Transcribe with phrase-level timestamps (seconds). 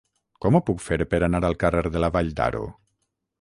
[0.45, 2.65] Com ho puc fer per anar al carrer de la Vall d'Aro?